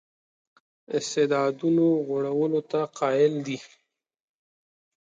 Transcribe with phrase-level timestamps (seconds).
[0.97, 3.57] استعدادونو غوړولو ته قایل دی.